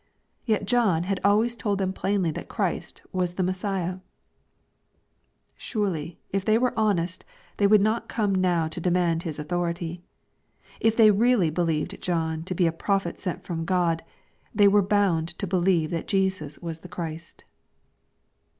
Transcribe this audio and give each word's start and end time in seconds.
Yet 0.47 0.65
John 0.65 1.03
had 1.03 1.19
alwa^ 1.23 1.55
told 1.55 1.77
them 1.77 1.93
plainly 1.93 2.31
that 2.31 2.47
Christ 2.49 3.03
was 3.11 3.35
the 3.35 3.43
Messiah 3.43 3.91
1 3.91 4.01
Surely, 5.57 6.19
if 6.31 6.43
they 6.43 6.57
were 6.57 6.73
honest 6.75 7.23
they 7.57 7.67
would 7.67 7.81
not 7.83 8.09
come 8.09 8.33
now 8.33 8.67
to 8.67 8.81
demand 8.81 9.21
His 9.21 9.37
authority. 9.37 9.99
If 10.79 10.97
they 10.97 11.11
really 11.11 11.51
believed 11.51 12.01
John 12.01 12.41
to 12.45 12.55
be 12.55 12.65
a 12.65 12.71
prophet 12.71 13.19
sent 13.19 13.43
from 13.43 13.63
God,^ 13.63 14.01
they 14.55 14.67
were 14.67 14.81
bound 14.81 15.27
to 15.37 15.45
believe 15.45 15.91
that 15.91 16.07
Jesus 16.07 16.57
was 16.57 16.79
the 16.79 16.89
Christ." 16.89 17.43